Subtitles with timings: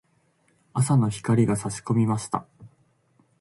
[0.73, 2.47] 朝の光が差し込みました。